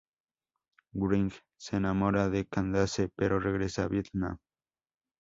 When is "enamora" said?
1.75-2.27